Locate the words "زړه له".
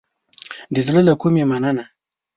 0.87-1.13